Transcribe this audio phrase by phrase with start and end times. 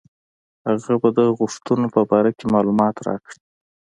[0.67, 3.39] هغه به د غوښتنو په باره کې معلومات راکړي.